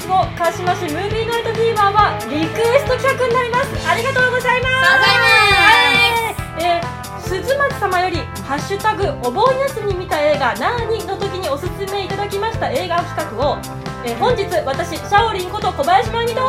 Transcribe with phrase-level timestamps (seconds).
[0.00, 3.88] 日の鹿島市ムービーナイトフィーバーはリクエスト企画になります。
[3.88, 4.72] ありがとうございます。
[4.88, 5.00] は
[6.58, 8.16] いえー、鈴松様より
[8.48, 13.58] 「ハッシュタグお盆休みに見た映画なーに」の時におすすめいただきました映画企画を、
[14.04, 16.42] えー、本日私シャオリンこと小林真由美と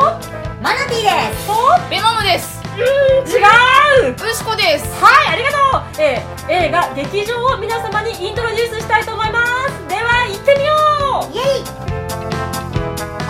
[0.61, 1.54] マナティーですと
[1.89, 2.61] ベマムです。
[2.77, 5.57] 違うウシコですはいありがと
[5.99, 9.61] う、えー、映画劇場を皆様にイントロデュースしたいと思います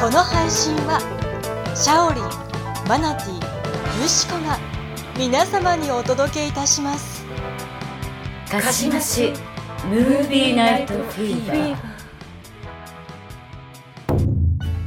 [0.01, 0.99] この配信は
[1.75, 2.23] シャオリン
[2.89, 4.57] マナティユシコが
[5.15, 7.23] 皆様にお届けいたします。
[8.49, 9.31] 鹿島市
[9.87, 11.75] ムービーナイトフィーバー。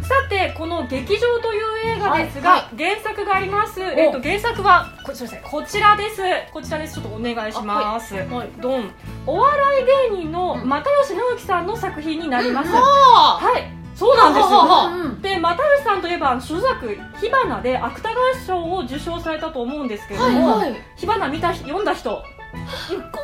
[0.02, 6.22] さてこの「劇場」という映画ですが、は原作があります、えっと、原作はこすみませんこちらです。
[6.52, 6.94] こちらです。
[6.94, 8.50] ちょっとお願いします、はい。
[8.58, 8.90] ドン。
[9.28, 15.22] お笑い芸人の又吉直樹さんの作品になります、あはいそうなんですよ、はははうん。
[15.22, 20.82] で又吉さんといえば諸作「火花」で芥川賞を受賞されたと思うんですけれども、はいはい。
[20.96, 22.10] 火花見た人読んだ人。
[22.10, 23.23] ごめんなさ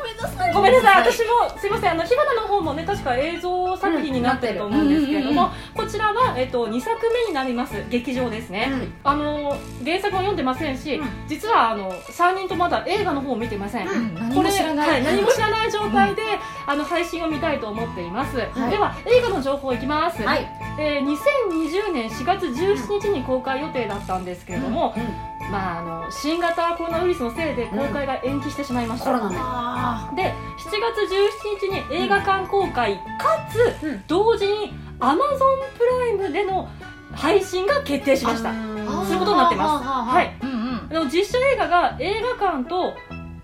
[0.53, 8.71] ごめんなさい、私もすいません、あの火花の方もね、確か映像作品になってると思うんですけれども、こちらは、えっと、2作目になります、劇場ですね。
[9.03, 11.07] あの原作も読んでませんし、うん。
[11.27, 13.87] 実はあの3人とまだ映画の方を見てません。
[13.87, 14.15] うん。
[14.15, 14.89] 何これも知らない。
[14.89, 16.23] はい、何も知らない状態で、
[16.67, 18.43] あの配信を見たいと思っています、で
[18.77, 20.47] は映画の情報いきます、はい。
[20.79, 24.95] えー2020年4月17日に公開予定だったんですけれども、
[25.51, 29.35] まあ、あの新型コロナウイルスのせいで公開が延期してしまいました、コロナね。
[29.37, 31.01] あで7月
[31.67, 33.01] 17日に映画館公開か
[33.51, 34.03] つ、うん。
[34.07, 35.17] 同時に Amazon
[35.77, 36.69] プライムでの
[37.11, 38.49] 配信が決定しました。
[38.49, 39.05] ー。
[39.05, 39.85] そういうことになってます。
[39.85, 40.37] ははい。
[40.41, 40.97] うんうん。
[40.97, 42.93] あの実写映画が映画館と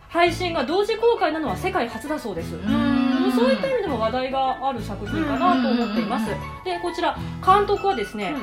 [0.07, 2.53] 配信が同時公開なのは世界初だそうです。
[2.53, 3.17] ん。
[3.35, 6.27] そういった意味でも話題がある作品かなと思っています。
[6.63, 8.33] でこちら監督はですね、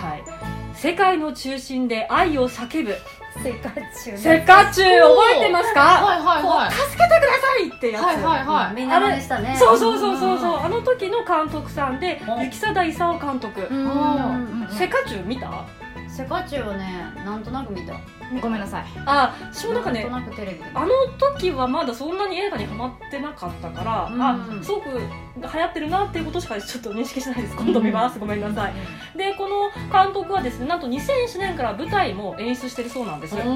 [0.00, 0.41] はい
[0.82, 2.96] 世界の中心で愛を叫ぶ。
[3.40, 5.80] せっかちゅうせっかちゅう覚えてますか？
[5.80, 6.72] はいはいはい。
[6.72, 8.74] 助けてくださいってやつ、はいはいはい。
[8.74, 9.56] みんな真似したね。
[9.60, 10.58] そうそうそうそうそう。
[10.58, 12.42] あの時の監督さんでうん。
[12.42, 13.64] 雪貞勲監督。
[13.70, 14.62] うん。
[14.64, 15.64] うんセカチュウ見た？
[16.08, 17.94] セカチュウをねなんとなく見た
[18.40, 18.84] ごめんなさい。
[19.06, 20.64] あ私もなんかねなんとなくテレビで。
[20.74, 20.88] あの
[21.18, 24.22] 時はまだそんなに映画にハマってなかったから、うん。
[24.22, 27.56] あすごく流行ってるなっていうことしかちょっと認識してないです。
[27.56, 28.72] 今度見ます、ごめんなさい。
[29.16, 33.36] でこの監督はですねなんと2001年から舞台も演出してるそうなんです。
[33.36, 33.46] で現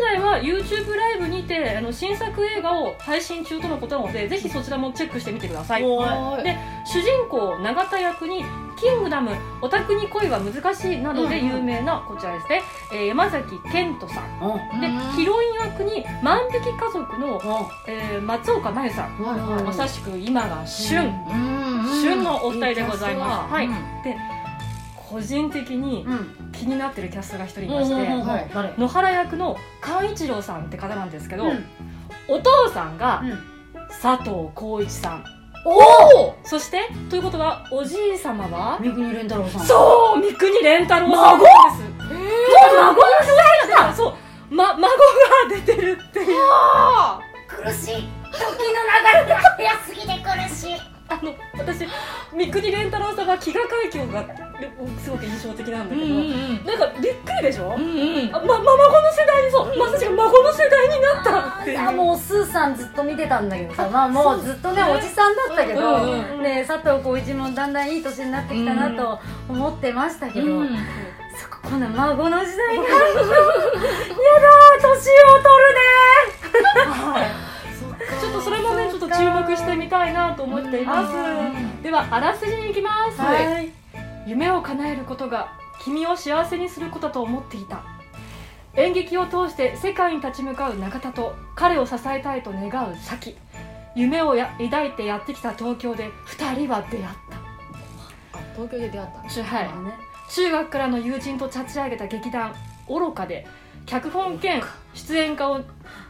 [0.00, 5.82] 在は YouTube ライブにてあの新作映画を配信中とのことなのでぜひそちらもチェックしてみてください。
[5.82, 6.44] はい。
[6.44, 8.44] で主人公永田役に
[8.78, 9.30] 「キングダム
[9.62, 12.62] オタクに恋は難しい」などで有名なこちらですね、
[12.92, 14.24] えー山崎賢人さん。
[14.40, 14.80] うん。
[14.80, 17.40] でヒロイン役に「万引き家族の」
[17.86, 19.22] えー松岡真優さん。
[19.22, 22.02] はいはいまさしく今が旬、うん。
[22.02, 23.66] 旬のお二人でございます、はい。
[23.66, 23.72] うん。
[24.02, 24.16] で
[25.10, 26.50] 個人的にうん。
[26.52, 28.00] 気になってるキャストが一人いまして、うん。
[28.00, 28.50] うんうんはい。
[28.54, 31.64] 誰野原役の寛一郎さんって方なんですけど、うん。
[32.28, 33.38] お父さんがうん。
[34.02, 35.24] 佐藤浩市さん。
[35.68, 38.78] おおそしてということはおじい様は？
[38.80, 39.66] 三國連太郎さん。
[39.66, 41.50] そう三国連太郎さんです。
[41.50, 41.96] もう
[42.76, 43.45] 孫の世
[43.94, 44.14] そ
[44.50, 44.88] う、ま、孫が
[45.50, 46.26] 出てるっていう。
[47.48, 48.08] 苦しい。
[48.32, 50.96] 時の流れが早すぎて苦しい。
[51.08, 51.86] あの私
[52.32, 54.24] 三国連太郎さんは飢餓海峡が
[54.98, 58.34] すごく印象的なんだけど、なんかびっくりでしょ、うんうん。
[58.34, 61.76] あま、ま、孫の世代にそうまさしく孫の世代になったっていう。
[61.76, 70.74] いやもうスーさんずっと見てたんだけどさまあもうずっとねおじさんだったけど、うんうんね佐藤浩市もだんだんいい年になってきたなと思ってましたけど、うんそ
[71.68, 72.82] こ孫の時代が。
[72.86, 75.42] やだー年を
[78.20, 81.12] ちょっとそれもねちょっと注目してみたいなと思っています、
[81.82, 83.74] ではあらすじに行きます、取るね
[84.26, 85.48] 夢を叶えることが
[85.80, 87.80] 君を幸せにすることと思っていた。
[88.74, 93.36] 演劇を通して世界に立ち向かう永田と彼を支えたいと願う咲。
[93.96, 99.70] 夢をや抱いてやってきた東京で2人は出会っあ東京で出会ったはい、
[100.30, 102.54] 中学からの友人と立ち上げた劇団
[102.88, 103.46] 愚かで
[103.86, 104.62] 脚本兼
[104.94, 105.60] 出演家を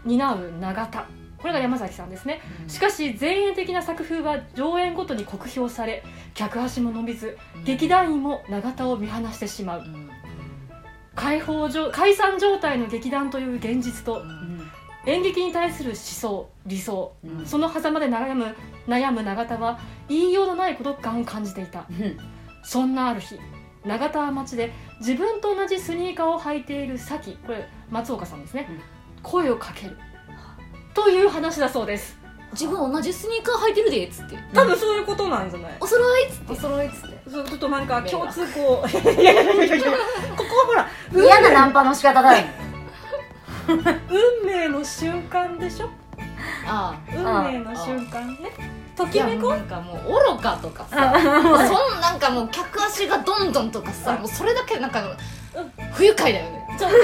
[0.04, 1.06] 担う永田。
[1.38, 2.40] これが山崎さんですね。
[2.66, 6.02] しかし前衛的な作風は上演ごとに酷評され
[6.34, 9.84] 客足も伸びず劇団員も永田を見放してしまう。
[11.14, 14.22] 解放状解散状態の劇団という現実と
[15.06, 17.46] 演劇に対する思想理想うん。
[17.46, 18.56] その狭間で悩む
[18.88, 19.78] 悩む永田は
[20.08, 21.84] 言いようのない孤独感を感じていた。
[21.90, 22.18] うん。
[22.62, 23.38] そんなある日
[23.86, 28.80] 永田は町で自分と同じスニーカーを履いているサキこれ松岡さんですね、うん。
[29.22, 29.96] 声をかける。
[30.92, 32.18] という話だそうです。
[32.52, 34.36] 自分同じスニーカー履いてるでっつって。
[34.52, 35.76] 多分そういうことなんじゃない？
[35.78, 36.52] お揃いっつって。
[36.52, 37.30] お揃いっつって。
[37.30, 38.90] そうちょっとなんか共通こう。
[39.20, 39.86] いやいやいやいやいや
[40.36, 42.46] ここはほら嫌なナンパの仕方だよ。
[43.68, 45.90] 運命の瞬間でしょ？
[46.66, 46.98] あ。
[47.14, 47.22] 運
[47.52, 48.50] 命の瞬間ね
[48.96, 49.48] ときめこ？
[49.48, 51.12] もうなんかもう愚かとかさ。
[51.43, 55.02] もうそんなんかもう客足がどんどんとかさもうそれだけなんか
[55.93, 56.66] 不愉快だよね。
[56.78, 56.96] ちょっと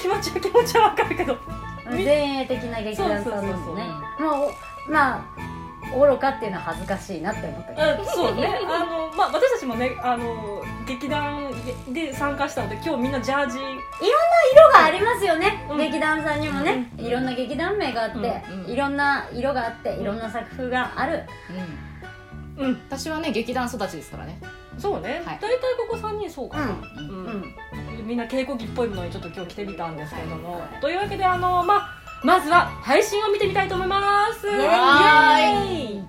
[0.00, 1.36] 気持ちは気持ちはわかるけど。
[1.90, 3.88] 前衛的な劇団さんですね。
[4.20, 4.46] も
[4.88, 5.20] うまあ
[5.94, 8.02] 愚かっていうのは恥ずかしいなって思ったけど。
[8.02, 8.60] あそうね。
[8.66, 11.50] あのまあ私たちもねあの劇団
[11.92, 15.78] で参加したので今日みんなジャージ色がありますよね、うん。
[15.78, 18.20] 劇団さんにもね、いろんな劇団名があって、う
[18.56, 21.24] んうんいろんな色があっていろんな作風がある、
[22.58, 22.66] うん。
[22.66, 22.80] うん。
[22.88, 24.40] 私はね劇団育ちですからね。
[24.78, 25.38] そうね、はい。
[25.40, 25.58] 大体
[25.88, 27.54] ここ3人そうかな、ううん。
[27.98, 28.06] うん。
[28.06, 34.46] みんな稽古着っぽいものにちょっと今日着てみたんですけれども、というわけであのまあまずは配信を見てみたいと思います。
[34.46, 36.04] イエはーイ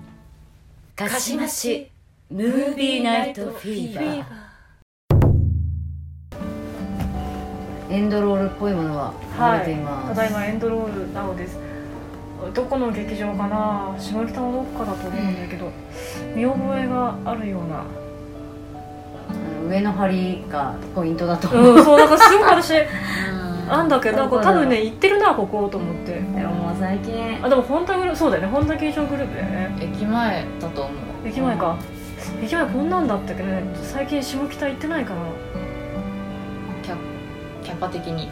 [0.94, 1.90] かしまし
[2.30, 4.24] ムービーナイトフィーバー。
[7.90, 11.58] エンドロールっぽいものがはい流れています、ただいまエンドロールなのです。
[12.52, 13.94] どこの劇場かな？
[13.98, 15.70] 下北のどこかだと思うんだけど、
[16.34, 17.80] 見覚えがあるような。
[17.80, 26.12] うん上の針がポイントだと思う、うんそうなんかすごい私 うんなんだっけどこう多分ね行ってるなここと思って。
[26.12, 27.38] でももう最近。
[27.42, 30.94] あでも本田グループそうだよね本田劇場グループだよね駅前だと思う。
[31.26, 31.76] 駅前か。
[32.42, 33.62] 駅前こんなんだったけどね。
[33.82, 35.20] 最近下北行ってないかな
[36.82, 36.96] キャ
[37.64, 38.28] キャパ的に。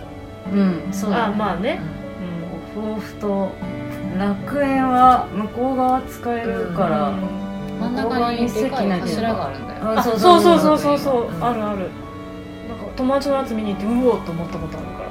[0.52, 0.92] うん。
[0.92, 1.80] そうだ、あまあね。
[2.74, 3.50] 抱負と
[4.18, 7.16] 楽園は向こう側使えるから、うん。
[7.80, 9.98] 真ん中にでかい柱があるんだよ。
[9.98, 10.40] あそうそう。
[10.40, 11.88] そうそうそうあるある。
[12.68, 15.10] なんか友達のやつ見に行ってうおっと思ったことあるから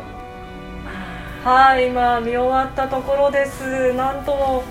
[1.51, 3.91] はい今見終わったところです。
[3.93, 4.63] なんとも。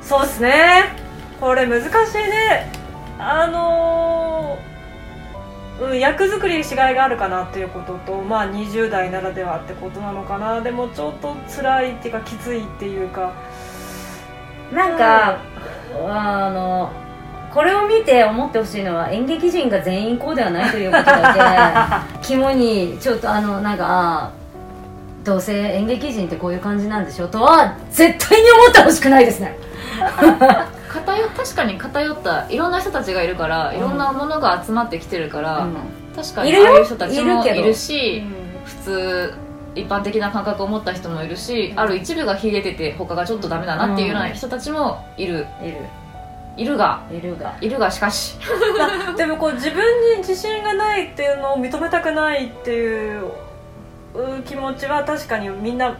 [0.00, 0.96] そうですね。
[1.38, 2.72] これ難しいね。
[3.18, 10.62] あのーうん、役作りに違いがあるかなっていうこととまあ20代ならではってことなのかな。
[10.62, 13.34] でもちょっと辛いっていうかきついっていうか。
[14.72, 15.38] なんか、
[16.08, 16.90] あの
[17.52, 24.32] これを見て思ってほしいのは演劇人が全員こうではないということだけ 肝にちょっとあのなんか
[25.24, 29.56] どうせ演劇人ってこういう感じなんでしょとは絶対に思ってほしくないですね。
[30.88, 35.66] 偏確かに偏ったいろんな人たちがいるから、いろんなものが集まってきてるから、
[36.14, 36.66] 確かにいるよ？
[36.66, 37.60] ああいう人たちもいるけど。
[37.60, 38.64] いるしうん。
[38.64, 39.34] 普通
[39.74, 45.76] 一般的な感覚を持った人もいるし、ある一部が秀でてて他がちょっとダメだなっていうような人たちもいる、いる。
[46.56, 47.02] いるが。
[47.10, 47.56] いるが。
[47.60, 48.36] いるがしかし。
[49.16, 49.82] でもこう自分
[50.14, 53.32] に自信がないっていうのを認めたくないっていうう
[54.46, 55.96] 気持ちは確かにみんな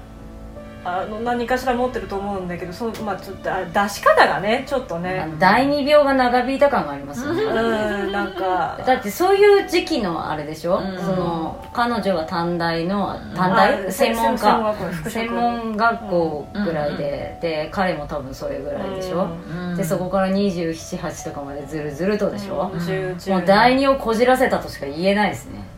[0.85, 7.43] あの何かしら持ってると思うんだけどその、まあ、ちょっとあ出し方がねちょっとあねの第二病が長引いた感がありますよね。
[7.45, 8.13] うん。
[8.13, 10.99] なんかだってそういう時期のあれでしょ、うん。
[10.99, 19.29] その彼女は短大の短あ大専門専門家専門学校ぐらいで、で彼も多分それぐらいでしょ、
[19.77, 22.81] でそこから278とかまでずるずるとでしょ、うん。
[22.81, 25.65] 10 10もう第二をこじらせたとしか言えないですね。
[25.67, 25.72] うん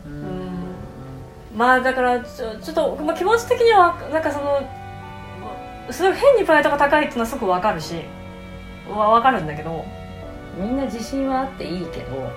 [1.55, 4.61] まあだからちょちょっと、まあ、気持ち的にはなんかその
[5.89, 7.95] すごい変にプライドが高いっていうのはすごくわかるし
[8.89, 9.83] わ分かるんだけど、
[10.57, 12.31] みんな自信はあっていいけど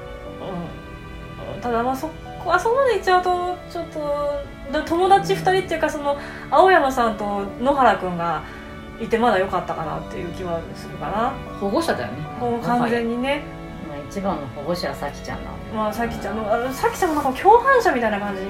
[1.55, 4.01] うん、ただまあそこあそこまで行っちゃうとちょっと
[4.73, 6.17] だ友達2人っていうかその
[6.51, 8.43] 青山さんと野原君が
[9.01, 11.31] いてまだ良かったかなっていう気はするかな。
[11.61, 12.23] 保護者だよね。
[12.41, 13.45] もう完全にね、
[13.89, 18.43] まあ一番の保護者はさきちゃんなのまあさきちゃんのあのさきちゃんもなんか共犯者みたいな感じ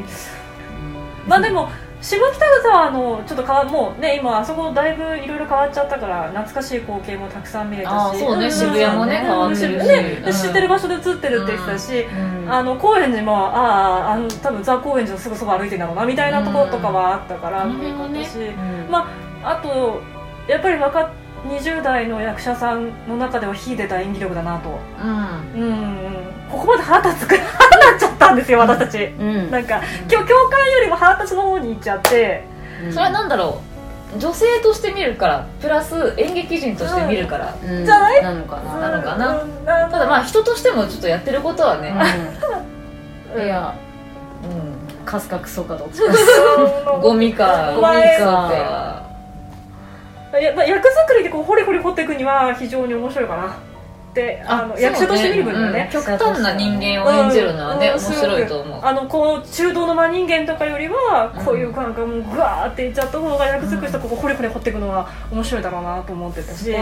[1.28, 1.68] まあでも
[2.00, 8.20] 下北沢のちょっとかわもうね今あそこだいぶいろいろ変わっちゃったから懐かしい光景もたくさん見れたし。
[8.20, 9.88] そうねん渋谷もね変わってるし。
[9.88, 17.82] ねうん知ってる場所で映ってるって言ってたし、うんあの高円寺もあああの多分ザ・高円寺のすぐそば歩いてんだろうなみたいなところとかはあったからうん。
[17.86, 18.90] よかったし、うん。
[18.90, 19.10] ま
[19.42, 20.00] ああと
[20.48, 21.12] やっぱり若
[21.46, 24.78] 20代の役者さんの中では秀でた演技力だなと。
[25.02, 25.06] う
[25.58, 25.62] ん。
[25.62, 26.06] うんうん。
[26.50, 27.44] ここまで腹立つくな
[27.96, 29.50] っちゃったんですよ私たち、うん。
[29.50, 32.44] なんか今日教官よりも腹立つの方に行っちゃって。
[32.84, 32.92] うん。
[32.92, 34.18] それはなんだろう。
[34.18, 37.84] 女性として見るからプラス演劇人として見るから、うん。
[37.84, 38.22] じゃない？
[38.22, 38.80] なのかな。
[38.80, 39.44] なのかな。
[39.90, 41.94] ただまあ人としてもちょっとやってることはね、
[43.36, 43.42] うん。
[43.44, 43.74] いや
[44.42, 45.04] うん。
[45.04, 46.12] カスかクソかどっちか
[46.94, 46.98] う。
[46.98, 49.02] んゴミかゴミかクソか。
[50.40, 53.56] いやまあ役作りでこうホリホリ掘っていくには非常に面白いかな
[54.10, 55.90] ってあの役者として見る分にはね。
[55.92, 58.80] うん、極端な人間を演じるのはね、うん面白いと思う。
[58.82, 61.44] あのこう中道の真人間とかよりはうん。
[61.44, 66.74] こういうなんかもうグワーっていっちゃった方が役作りしたここ掘り掘り掘っていくのは面白いだろうなと思ってたし。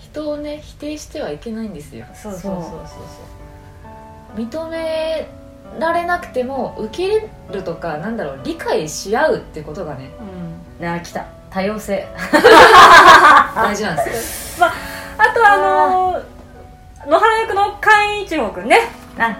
[0.00, 2.06] 人をね否定してはいけないんですよ。
[2.14, 2.68] そうそうそうそ
[4.36, 4.40] う。
[4.40, 5.28] 認め
[5.78, 10.10] られなくても受け入れるとかなんだろう理解し合うってことがね。
[10.80, 10.88] うん。
[10.88, 11.26] あ来た。
[11.50, 12.06] 多様性。
[13.54, 14.66] 大事なんですよ。
[14.66, 14.72] あ
[15.34, 16.38] とあのー
[17.06, 18.80] 野原役の寛一郎くんね。
[19.18, 19.38] あ。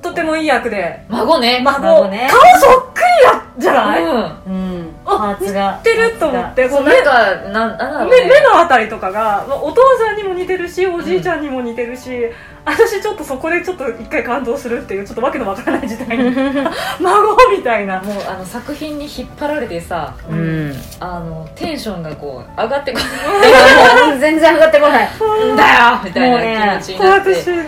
[0.00, 1.04] とてもいい役で。
[1.08, 1.60] 孫ね。
[1.64, 1.82] 孫。
[1.82, 2.28] 孫ね。
[2.30, 4.12] 顔そっくりやじゃない、うん。
[4.12, 4.94] うん。
[5.04, 5.76] あパーツが。
[5.78, 12.30] 似てると思ってこそうなんかなんなんだろう目ね目のあたりとかがまあお父さんにも似てるしおじいちゃんにも似てるし、
[12.64, 16.24] 私ちょっとそこでちょっと一回感動するっていうちょっとわけのわからない時代に。
[17.00, 18.00] 孫みたいな。
[18.00, 20.74] もうあの作品に引っ張られてさうん。
[21.00, 22.98] あのテンションがこう上がってこ
[24.08, 24.98] もう全然上がってこない。
[25.00, 25.06] な
[25.48, 27.44] いんだよみたいな気持ちになって、私。
[27.46, 27.62] ただ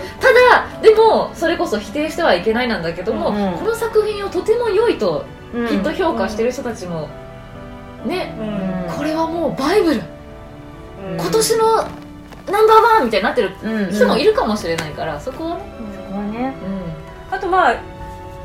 [0.82, 3.52] でもそれこそ否定してはいけないなんだけども、うん。
[3.58, 5.68] この作品をとても良いとうん。
[5.68, 7.08] きっと評価してる人たちも、
[8.04, 8.96] ねううんん。
[8.96, 10.00] これはもうバイブル。
[11.10, 11.20] うん。
[11.20, 11.84] 今年の
[12.50, 13.50] ナンバーワンみたいになってる
[13.92, 15.62] 人もいるかもしれないから、そこはね、
[16.08, 16.54] ここはね
[17.30, 17.80] あとまあ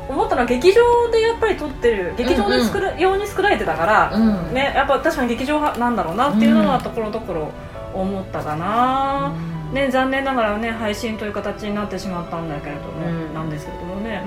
[0.08, 7.50] 思ったのは劇場でやっぱり撮ってる劇場で作る、ように作られてたから、うんねやっぱ確かに劇場なんだろうなっていうのはところどころ
[7.94, 9.34] 思ったかな、
[9.72, 14.22] ね、残念ながらね配信という形になってしまったんだけれども、うんなんですけどもね、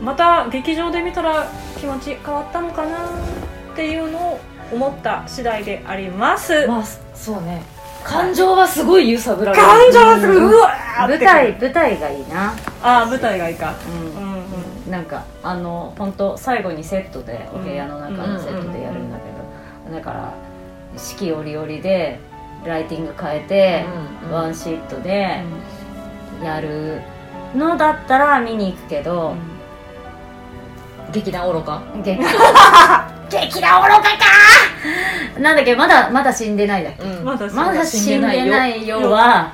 [0.00, 4.40] また劇場で見たら気持ち変わったのかなっていうのを
[4.72, 7.62] 思った次第であります、まあそうね
[8.04, 9.64] 感情はすごい揺さぶられる。
[9.64, 11.12] 感情がすごいうわーって。
[11.18, 12.52] 舞台舞台がいいな。
[12.82, 13.74] ああ舞台がいいか。
[13.88, 14.34] ううんん
[14.86, 14.90] うん。
[14.90, 19.24] なんかあの本当最後にセットでお部屋の中のセットでやるんだけ
[19.90, 19.96] ど。
[19.96, 20.32] だから
[20.96, 22.18] 四季折々で
[22.64, 23.84] ライティング変えて、
[24.22, 25.42] うんうんワンシートで
[26.42, 27.02] やる
[27.54, 29.34] のだったら見に行くけど、
[31.12, 31.82] 劇団愚か？
[32.02, 32.18] 劇
[33.30, 34.08] 劇団愚かか
[35.38, 37.02] なんだっけまだまだ死んでないだっけ？
[37.04, 37.24] うん。
[37.24, 39.10] まだまだ死んでないよ。
[39.10, 39.52] は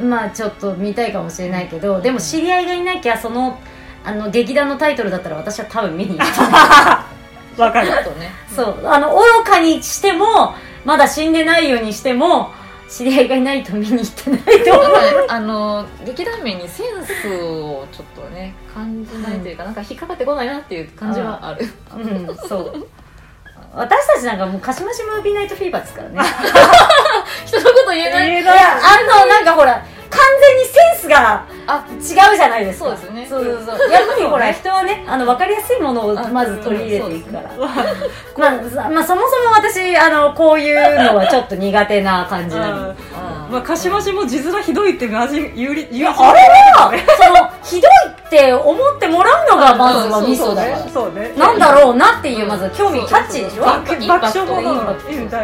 [0.00, 3.58] まあちょっと見たいかもしれないけどでも知り合いがいなきゃその
[4.04, 6.48] あの劇団のタイトルだったら私は多分見に行ってな
[7.56, 8.30] いわかるとね。
[8.54, 8.86] そう。
[8.86, 12.52] あの愚かにしてもまだ死んでないようにしても
[12.88, 14.70] 知り合いがいないと見に行ってないと。
[14.70, 22.36] なんかねあの劇団名にセンスをちょっとね感じないというか、なんか引っかかってこないなっていう感じはある、うん。
[22.48, 22.86] そう
[23.74, 26.20] 私たちなんかもう鹿島市ムービーナイトフィーバーですからね。
[27.46, 28.44] 人のこと言えない、言えい。
[28.44, 32.86] やあのなんかほら完全にセンスがあ違うじゃないですか。
[32.86, 33.26] そうですね。
[33.28, 33.90] そうそうそう。
[33.92, 37.50] やっぱりほら人はねあの分かりやすいものをまず取り入れていくから、
[38.36, 42.94] まあ、さまあそもそも私あのこういうのはちょっと苦手な感じなの
[43.50, 46.16] うんうんまあ、鹿島市も字面ひどいってマジ有利有利あれ？
[46.16, 47.90] はそのひどい
[48.26, 51.58] って思ってもらうのがまずはミソだからそうねなん。
[51.58, 54.62] だろうなっていうまず興味キャッチでしょ爆笑も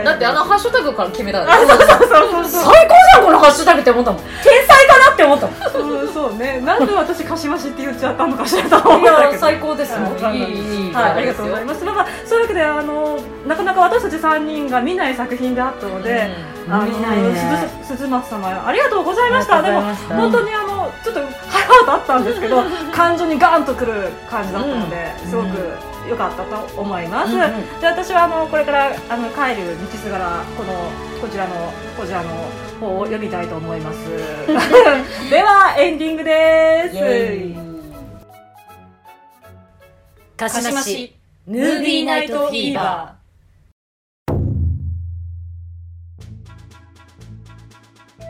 [0.04, 2.72] だってあのハッシュタグから決めたあそうそうそうそう。
[2.72, 4.22] 最高じゃんこのハッシュタグって思ったもん。
[4.22, 6.60] 天才かなって思ったもんそうね。
[6.60, 9.98] なんで私鹿島市って言っちゃったのかしらと思っいやたけど最高ですよ。
[9.98, 11.84] うんいいいいいいはい、ありがとうございます。
[11.84, 16.55] まあまあ、そういうわけで、あの、なかなか私たち三人が見ない作品であったので。
[16.68, 19.62] あの、見ないね鈴鈴松様、ありがとうございました。
[19.62, 25.48] でも本当に、あの、ちょっと、ハートあったんですけど、 感情にガーンとくる感じだったので、すごく
[26.08, 27.34] 良かったと思います。
[27.80, 30.24] で、私は、あの、これから、あの、帰る道すがら、
[30.56, 30.72] この、
[31.20, 32.66] こちらの、こちらの。
[32.76, 33.98] 方を読みたいと思います。
[35.30, 37.66] では、エンディングです。
[40.36, 43.15] 鹿鹿島市ムービーナイトフィーバ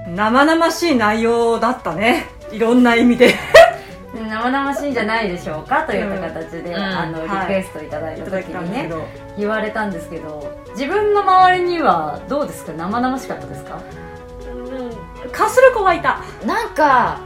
[0.07, 2.27] 生々しい内容だったね。
[2.53, 3.35] いろんな意味で。
[3.35, 3.35] ー
[4.29, 6.83] 生々しいんじゃないでしょうかといった形で、うん。
[6.83, 7.47] あのリはい。
[7.47, 9.05] クエストいただいた時にねきたんですけど、
[9.39, 12.73] 言われたんですけど自分の周りにはどうですか？
[12.73, 13.79] 生々しかったですか？
[15.33, 17.19] かする子はいた、なんか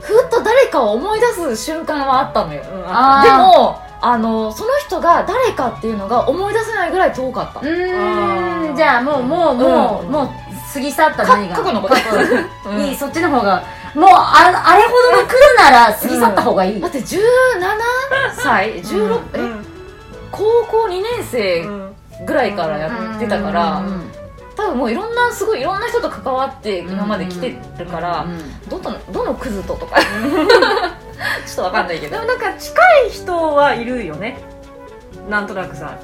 [0.00, 3.30] ふっと誰かを思い出す瞬間はあったのよ、あー。
[3.30, 7.60] でもあのその人が誰かっていうのが思い出せないぐらい遠かった。
[7.60, 8.72] うー。
[8.72, 10.12] んじゃあもうもうもう、うん。
[10.12, 10.28] もう
[10.72, 11.56] 過ぎ去ったか何が。
[11.56, 11.94] 過去のこと。
[12.70, 12.80] うん。
[12.80, 13.62] いいそっちの方が。
[13.94, 17.14] もうああれほどの来るなら過ぎ去った方がいい、だって17
[18.36, 19.64] 歳？16、えうん。
[20.30, 21.94] 高校2年生うん
[22.26, 24.10] ぐらいからやってたから、うん。
[24.56, 28.68] 多分もういろんなすごいいろんな人と関わって今まで来てるから、うん。
[28.68, 29.96] どのどのクズととか。
[31.46, 32.16] ちょっとわかんないけど。
[32.16, 34.38] でもなんか近い人はいるよね
[35.28, 35.98] なんとなくさ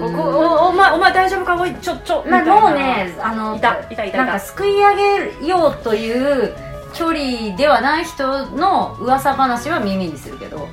[0.00, 4.94] ここおお前お前大丈夫かおいちょちょまあもうねあのいたいたいたなんかすくい上
[5.40, 6.54] げようという
[6.94, 10.68] 距離ではない人の噂話は耳にするけど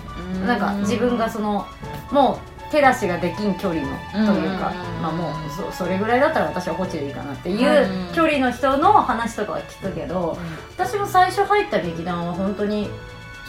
[0.46, 1.66] なんか自分がその
[2.12, 3.88] もう手出しができん距離の
[4.34, 8.10] というかうんまあもうそそれぐらいだったら私はこっちでいいかなっていうん。
[8.12, 10.38] う距離の人の話とかは聞くけど
[10.78, 12.90] 私も最初入った劇団は本当に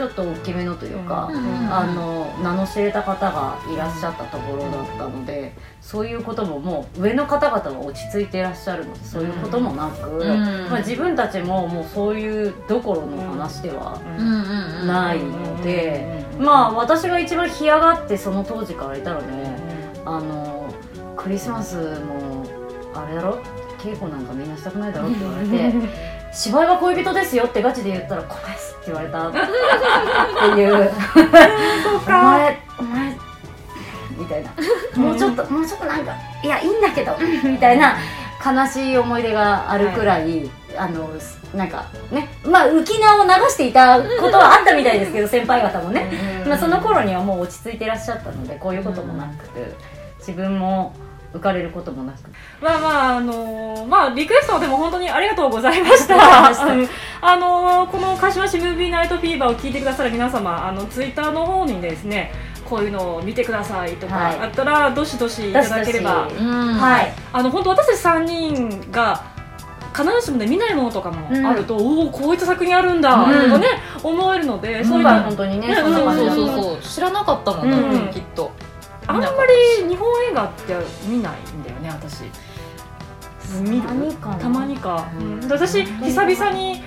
[0.01, 5.53] ちょっと大きめのというか、うんあの名の知れた方がいらっしゃったところだったので
[5.83, 14.01] そういうことももう上の方々は落ち着いていらっしゃるのでそういうこともなく、んまあ、自分たちももうそういうどころの話では
[14.87, 19.55] ないので、まあ私が一番干上がってその当時からいたらね
[20.07, 20.73] あの
[21.15, 22.47] クリスマスも
[22.95, 23.39] あれだろ？
[23.79, 25.09] 稽古なんかみんなしたくないだろ？
[25.09, 26.01] って言われて。
[26.33, 29.29] 芝居は恋人ですよってガチで言ったら「こです」って言われた。
[29.29, 29.39] って
[30.61, 30.91] いう
[32.07, 33.17] お前お前
[34.17, 34.51] みたいな。
[34.97, 37.97] もうちょっともうちょっとなんかいやいいんだけどみたいな
[38.45, 41.11] 悲しい思い出があるくらい、あの
[41.55, 46.11] なんかねまあ浮き名を流していたことはあったみたいですけど先輩方もね、
[46.47, 49.49] まあ、その頃にはもう落ち着いていらっしゃったのでこういうこともなく
[50.19, 50.95] 自分も
[51.33, 52.17] 浮かれることもなく。
[52.61, 56.17] まあまああのーまあリクエストでも本当にありがとうございました。
[57.21, 62.33] あのーこの鹿島市ムービーナイトフィーバーを聞いてくださる皆様あのツイッターの方にですね
[62.69, 64.39] こういうのを見てくださいとか、はい。
[64.39, 66.29] あったらどしどしいただければ。
[66.29, 66.75] うん。
[66.75, 67.13] はい。
[67.33, 69.25] あの本当私たち3人が
[69.93, 73.51] 必ずしもね見ないものとかもあると、おおこういった作品あるんだ、うん。
[73.51, 73.67] とかね
[74.05, 76.79] 思えるので、そういうの本当にねねそうそうそうそう。
[76.81, 78.07] 知らなかったもんうん。
[78.07, 78.53] ねきっと
[79.11, 80.75] あんまり日本映画って
[81.07, 82.23] 見ないんだよね私。
[83.61, 83.83] 見る？
[83.83, 84.37] たまにかな。
[84.37, 85.41] たまにか、うん。
[85.51, 86.83] 私久々に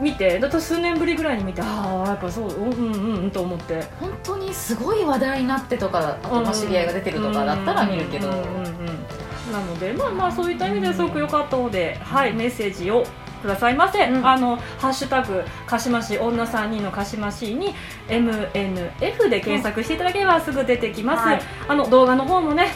[0.00, 3.82] 見てだって数年ぶりぐらいに見てああやっぱそううんうんうんと思って。
[4.00, 8.28] 本当にすごい話題になってとかあとまあ知り合いが出てるとかだったら見るけど。
[8.28, 13.02] なのでまあまあそういった意味ですごく良かったので、はい、メッセージを
[13.38, 14.26] くださいませ、うん。
[14.26, 17.74] あのハッシュタグ鹿島市女3人の鹿島市に
[18.08, 21.40] MNF で検索していただければすぐ出てきます、はい。
[21.68, 22.68] あの動画の方もね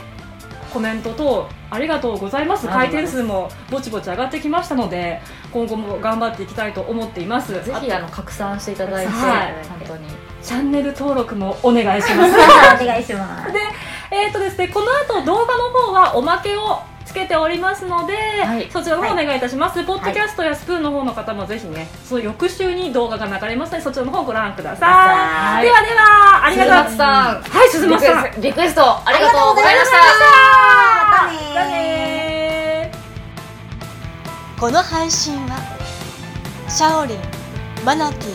[0.73, 2.66] コメント等ありがとうございます。
[2.66, 5.21] 回転数もぼちぼち上がってきましたので
[5.52, 7.52] 今後も頑張っていきたいと思っています。
[7.52, 9.54] ぜひあの拡散していただいてはい。
[9.69, 10.06] 本当に。
[10.43, 12.32] チャンネル登録もお願いします。
[12.82, 13.52] お願いします。
[13.52, 13.60] で、
[14.10, 14.87] えーとですね、この
[15.19, 16.80] 後動画の方はおまけを
[17.13, 18.71] つけておりますので、はい。
[18.73, 25.65] そちらの方お願いいたします、ポッドキャストやスプーンの方の方もぜひねその翌週に動画が流れますのでそちらの方ご覧ください、はい。
[25.65, 27.43] ではではありがとう鈴松さん。
[27.43, 28.41] はい鈴松さん。
[28.41, 29.97] リクエストありがとうございました。
[29.99, 30.03] ま
[31.27, 31.33] た。
[31.33, 31.55] ねー。
[31.55, 34.61] だねー。
[34.61, 35.59] この配信は
[36.69, 37.19] シャオリン
[37.85, 38.27] マナテ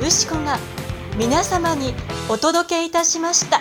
[0.00, 0.58] ィウシコが
[1.16, 1.94] 皆様に
[2.28, 3.60] お届けいたしました。